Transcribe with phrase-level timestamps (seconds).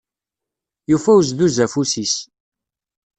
[0.89, 2.15] Yufa uzduz afus-is.